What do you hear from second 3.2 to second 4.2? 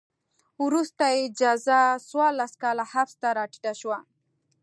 ته راټیټه شوه.